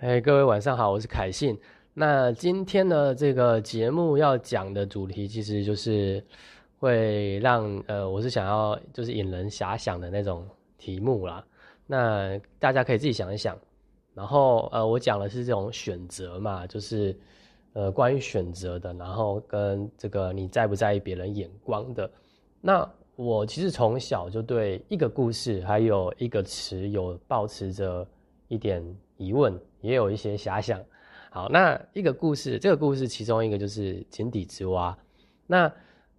[0.00, 1.58] 哎，各位晚上好，我是凯信。
[1.94, 6.22] 那今天呢，这个节目要讲的主题，其实就是
[6.78, 10.46] 会让呃，我是想要就是引人遐想的那种
[10.76, 11.42] 题目啦。
[11.86, 13.56] 那大家可以自己想一想。
[14.12, 17.18] 然后呃，我讲的是这种选择嘛，就是
[17.72, 22.10] 呃，关于选择的，然后跟这个你在不在意别人眼光的。
[22.60, 28.06] 那我其实从小就对一个故事还有一个词有保持着
[28.48, 28.84] 一点
[29.16, 30.80] 疑问，也有一些遐想。
[31.30, 34.96] 好，那一个故事，这个故事其中一个就是井底之蛙。
[35.46, 35.70] 那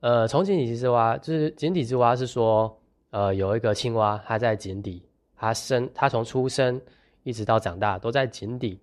[0.00, 2.78] 呃，从井底之蛙，就是井底之蛙是说，
[3.10, 5.02] 呃，有一个青蛙，它在井底，
[5.36, 6.80] 它生，它从出生。
[7.22, 8.78] 一直到长大都在井底，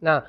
[0.00, 0.20] 那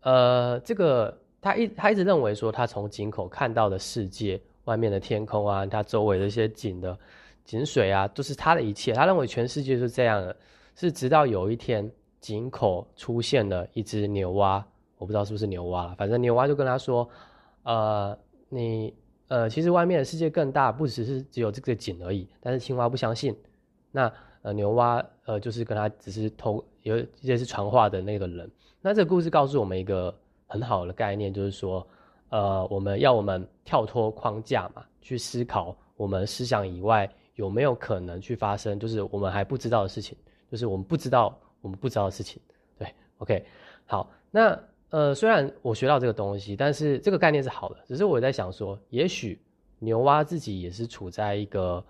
[0.00, 6.98] 呃，这个他一他一直认为说，他从井口看到的世界，外面的天空啊，他周围的一些井的
[7.44, 8.92] 井水啊，都是他的一切。
[8.94, 10.36] 他认为全世界是这样的，
[10.74, 11.88] 是直到有一天
[12.22, 17.06] 井口出现了一只牛蛙，我不知道是不是牛蛙了，反正牛蛙就跟他说，
[17.64, 18.94] 呃，你
[19.28, 22.26] 呃，其实外面的世界更大，不只是只有这个井而已。
[22.40, 23.36] 但是青蛙不相信，
[23.90, 26.64] 那呃牛蛙呃就是跟他只是偷。
[26.82, 30.12] 有一些是传话的那个人，那这个故事告诉我们一个
[30.48, 31.86] 很好的概念，就是说，
[32.30, 40.18] 呃，我们要我们跳脱框架嘛，去思考我们思想以外有没有可能去发生，就是我们还不知道的事情，
[40.50, 42.38] 就是我们不知道我们不知道的事情。
[42.78, 43.42] 对，OK，
[43.86, 49.40] 好，那呃，虽然我学到这个东西，但是这个概念是好的，只是我在想说，也许
[49.78, 51.82] 牛蛙自己也是处在一个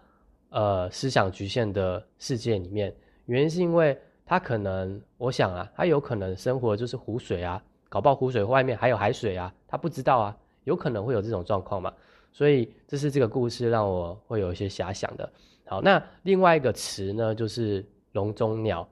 [0.50, 2.94] 呃思想局限的世界里面，
[3.26, 3.98] 原因是因为。
[4.24, 11.92] 它可能，我想啊，它有可能生活就是湖水啊，搞不好湖水外面还有海水啊，它不知道啊，有可能会有这种状况嘛，
[12.32, 15.30] 所以这是这个故事让我会有一些遐想的。
[15.66, 18.88] 好，那另外一个词呢，就是笼中鸟。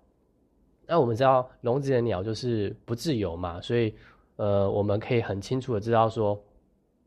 [0.90, 3.94] 那我们知道笼子的鸟就是不自由嘛，所以
[4.34, 6.42] 呃，我们可以很清楚的知道说，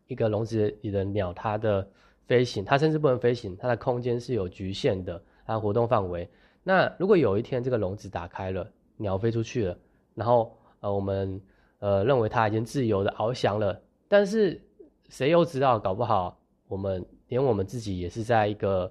[0.08, 1.86] 一个笼子里的鸟，它的
[2.26, 6.30] 飞行，它甚至不能飞行，它的空间是有局限的，它的活动范围。
[6.64, 9.78] 那如果有一天这个笼子打开了，鸟飞出去了，
[10.16, 11.42] 然后呃我们
[11.80, 13.78] 呃认为它已经自由的翱翔了，
[14.08, 14.62] 但是
[15.10, 16.40] 谁又知道，搞不好
[16.70, 18.90] 我们连我们自己也是在一个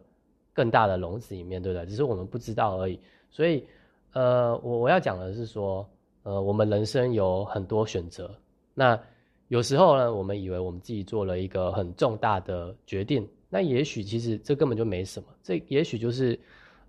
[0.53, 1.87] 更大的笼子里面，对不对？
[1.87, 3.01] 只是我们不知道而已。
[3.31, 3.65] 所以
[4.13, 5.89] 呃我我要讲的是说，
[6.23, 8.31] 呃我们人生有很多选择，
[8.75, 8.99] 那
[9.49, 16.39] 有时候呢，我们以为我们自己做了一个很重大的决定，那也许其实这根本就没什么，这也许就是。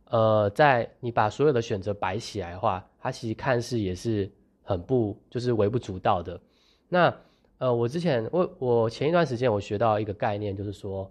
[0.07, 6.39] 呃，在你把所有的选择摆起来的话，它其实看似也是很不，就是微不足道的。
[6.87, 7.11] 那
[7.57, 11.09] 呃，我之前我我前一段时间我学到一个概念，就是说，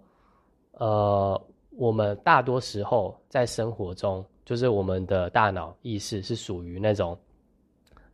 [0.73, 1.41] 呃，
[1.71, 7.17] 我们大多时候在生活中，就是我们的大脑意识是属于那种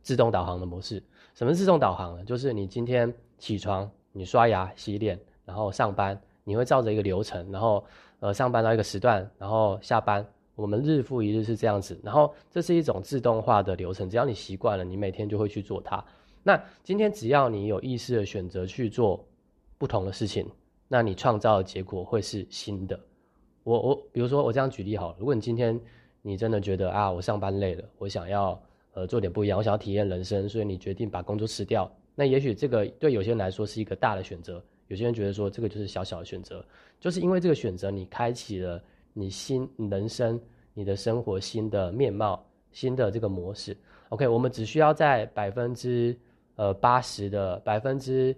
[0.02, 1.02] 自动导航的模式。
[1.34, 2.24] 什么自动导航呢？
[2.24, 7.84] 就是你今天起床，你刷牙、洗脸，然后上班，你会照着一个流程，然后
[8.20, 10.26] 呃上班到一个时段，然后下班。
[10.56, 16.04] 我们日复一日是这样子，然后这是一种自动化的流程，只要你习惯了，你每天就会去做它。
[16.42, 19.24] 那今天只要你有意识的选择去做
[19.78, 20.46] 不同的事情，
[20.86, 23.00] 那你创造的结果会是新的。
[23.62, 25.80] 我我比如说我这样举例好了，如果你今天
[26.22, 28.60] 你真的觉得啊我上班累了，我想要
[28.92, 31.90] 呃做点不一样，我想要体验人生，所以你决定把工作辞掉。
[32.14, 36.64] 那也许这个对有些人来说是一个大的选择，有些人觉得说这个就是小小的选择，
[36.98, 38.82] 就是因为这个选择你开启了。
[39.12, 40.40] 你新人生，
[40.72, 43.76] 你的生活新的面貌，新的这个模式
[44.10, 46.16] ，OK，我们只需要在百分之
[46.54, 48.34] 呃八十的百分之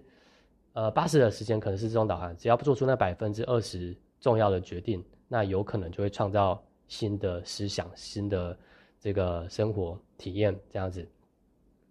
[0.73, 8.57] 呃八十的时间可能是自动导航，只要不做出那百分之二十重要的决定，那有可能就会创造新的思想、新的
[8.99, 11.07] 这个生活体验这样子。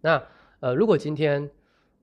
[0.00, 0.22] 那
[0.60, 1.50] 呃，如果今天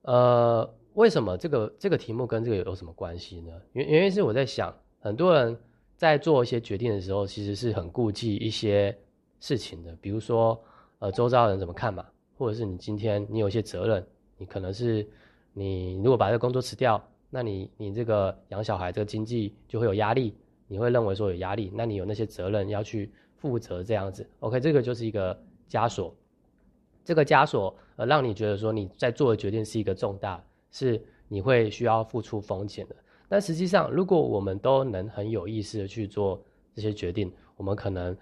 [0.02, 3.52] 呃，为什么这个这个题目跟这个有什么关系呢？
[3.74, 5.58] 原原因是我在想，很多人。
[6.00, 8.98] 在做一些决定的时候，其实是很顾忌一些
[9.42, 10.58] 事情的，比如说，
[11.00, 12.06] 呃，周遭人怎么看嘛，
[12.38, 14.08] 或者是你今天你有一些责任，
[14.38, 15.06] 你可能是
[15.52, 20.38] 你如果把这个工作辞掉，那你你这个养小孩这个经济就会有压力，
[20.70, 25.38] 你会认为说有压力，那你有那些责任要去负责这样子，OK，这个就是一个
[25.70, 26.16] 枷锁，
[27.04, 32.96] 这个枷锁呃让你觉得说你在做的决定是一个重大，是你会需要付出风险的。
[33.28, 36.42] 但实际上，如果我们都能很有意识的去做
[36.74, 38.18] 这些决定，我们可能，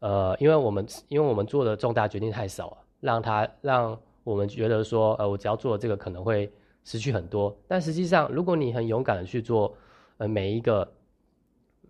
[0.00, 6.52] 呃，因为我们因为我们做的重大决定太少了，让他让我们觉得说，呃，我只要做了这个可能会
[6.84, 7.56] 失去很多。
[7.66, 9.74] 但实际上，如果你很勇敢的去做，
[10.18, 10.92] 呃，每一个，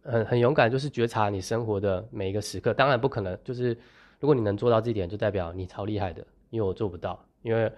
[0.05, 2.73] 很很勇敢，就是觉察你生活的每一个时刻。
[2.75, 3.77] 当然不可能，就是
[4.21, 7.71] 如果你能做到这一点，就代表你超厉害的，因为我做不到，因为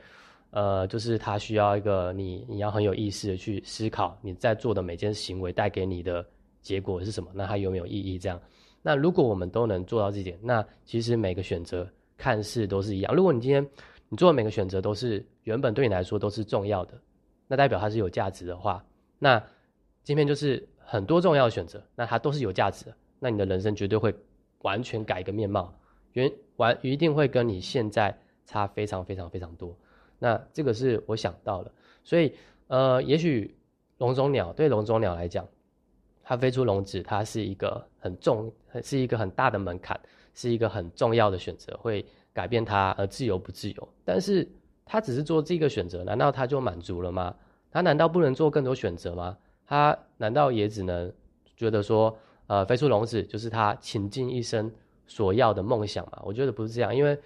[0.50, 6.24] 呃，就是它需要一个你你要很有意识的去思考你在做的每件行为带给你的
[6.62, 8.18] 结果是什么，那它有没有意义？
[8.18, 8.40] 这样，
[8.82, 11.86] 那如果我们都能做到这点，那其实每个选择
[12.16, 13.14] 看似都是一样。
[13.14, 13.66] 如果你今天
[14.08, 16.94] 你做的每个选择都是原本对你来说都是重要的，
[17.48, 18.84] 那代表它是有价值的话，
[19.18, 19.42] 那
[20.04, 24.14] 今天就是很多重要的选择，那它都是有价值的，那你的人生绝对会
[24.62, 25.74] 完全改一个面貌，
[26.12, 28.16] 原完一定会跟你现在
[28.46, 29.76] 差非常非常非常多。
[30.18, 31.72] 那这个是我想到了，
[32.04, 32.32] 所以
[32.68, 33.56] 呃，也许
[33.98, 35.46] 笼中鸟对笼中鸟来讲，
[36.22, 38.52] 它飞出笼子，它是一个很重，
[38.82, 40.00] 是一个很大的门槛，
[40.34, 42.06] 是一个很重要的选择，会。
[42.36, 43.88] 改变它而自由不自由？
[44.04, 44.46] 但是
[44.84, 47.34] 它只是做这个选择，难道它就满足了吗？
[47.70, 49.38] 它难道不能做更多选择吗？
[49.66, 51.12] 他难道也只能
[51.56, 52.16] 觉得说，
[52.46, 54.70] 呃，飞出笼子就是他倾尽一生
[55.06, 56.22] 所要的梦想吗？
[56.24, 57.18] 我觉得不是这样，因为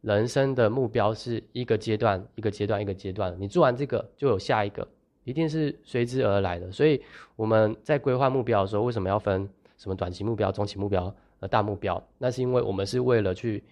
[0.00, 4.86] 人生的目标是一个阶段一个阶段一个阶段，你做完这个就有下一个，
[5.24, 6.70] 一定是随之而来的。
[6.70, 7.02] 所以
[7.36, 9.48] 我们在规划目标的时候，为什么要分
[9.78, 12.02] 什么短期目标、中期目标、呃大目标？
[12.18, 13.62] 那是因为我们是为了去。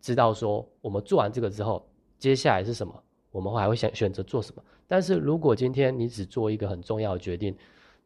[0.00, 1.88] 知道说我们做完这个之后，
[2.18, 2.92] 接下来是什么？
[3.32, 4.62] 我们还会选选择做什么？
[4.86, 7.56] 但是如果今天你只做一个很重要的决定，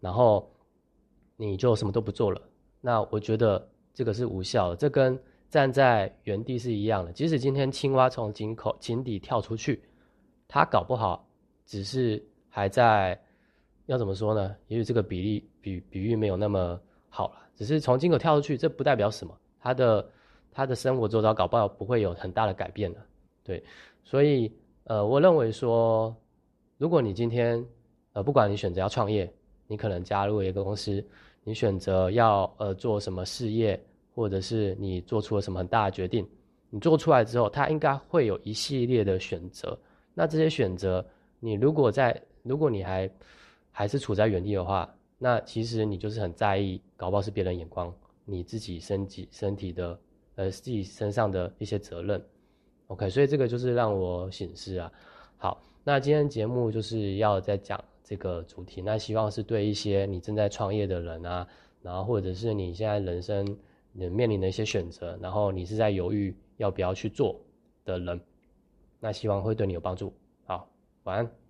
[0.01, 0.51] 然后
[1.37, 2.41] 你就什么都不做了，
[2.81, 4.77] 那我觉得这个是无效的。
[4.77, 5.21] 这跟
[5.51, 7.13] 站在原地是一样的。
[7.13, 9.83] 即使今天青蛙从井口井底跳出去，
[10.49, 11.29] 它搞不好
[11.65, 13.21] 只是还在
[13.87, 14.57] 要怎么说呢？
[14.69, 17.35] 也许这个比例比比喻没有那么好了。
[17.55, 19.37] 只是从井口跳出去，这不代表什么。
[19.59, 20.11] 它的
[20.53, 23.01] 他的生活周遭搞不好不会有很大的改变的，
[23.43, 23.65] 对，
[24.05, 24.53] 所以
[24.89, 26.15] 呃，我认为说，
[26.79, 27.65] 如果你今天
[28.13, 29.29] 呃，不管你选择要创业，
[29.67, 31.05] 你可能加入一个公司，
[31.43, 33.81] 你选择要呃做什么事业，
[34.15, 36.25] 或者是你做出了什么很大的决定，
[36.71, 39.77] 你做出来之后，它应该会有一系列的选择。
[40.15, 41.05] 那这些选择，
[41.41, 43.11] 你如果在，如果你还
[43.73, 47.93] 还是处在原地的话，那其实你就是很在意，搞不好是别人眼光，
[48.25, 49.99] 你自己身体身体的。
[50.37, 52.23] 呃，自己身上的一些责任
[52.89, 54.93] ，OK，所以这个就是让我醒思啊。
[55.37, 61.47] 好，那今天节目就是要在讲这个主题，那希望是对一些你正在创业的人啊，
[61.83, 63.57] 然后或者是你现在人生
[63.93, 67.41] 你面临的一些选择，然后你是在犹豫要不要去做
[67.85, 68.21] 的人，
[69.01, 70.13] 那希望会对你有帮助。
[70.45, 70.69] 好，
[71.05, 71.46] 晚安。